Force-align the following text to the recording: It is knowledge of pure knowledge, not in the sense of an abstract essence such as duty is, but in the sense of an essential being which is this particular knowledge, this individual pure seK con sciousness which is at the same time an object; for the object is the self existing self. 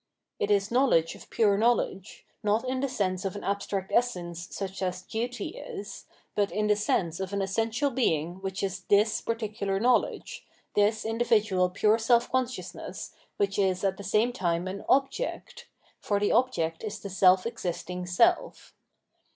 It 0.39 0.49
is 0.49 0.71
knowledge 0.71 1.13
of 1.13 1.29
pure 1.29 1.59
knowledge, 1.59 2.25
not 2.41 2.67
in 2.67 2.79
the 2.79 2.89
sense 2.89 3.23
of 3.23 3.35
an 3.35 3.43
abstract 3.43 3.91
essence 3.93 4.47
such 4.49 4.81
as 4.81 5.03
duty 5.03 5.49
is, 5.49 6.07
but 6.33 6.51
in 6.51 6.65
the 6.65 6.75
sense 6.75 7.19
of 7.19 7.33
an 7.33 7.41
essential 7.43 7.91
being 7.91 8.41
which 8.41 8.63
is 8.63 8.85
this 8.85 9.21
particular 9.21 9.79
knowledge, 9.79 10.43
this 10.73 11.05
individual 11.05 11.69
pure 11.69 11.99
seK 11.99 12.31
con 12.31 12.47
sciousness 12.47 13.11
which 13.37 13.59
is 13.59 13.83
at 13.83 13.97
the 13.97 14.03
same 14.03 14.33
time 14.33 14.67
an 14.67 14.83
object; 14.89 15.67
for 15.99 16.19
the 16.19 16.31
object 16.31 16.83
is 16.83 16.99
the 16.99 17.09
self 17.11 17.45
existing 17.45 18.07
self. 18.07 18.73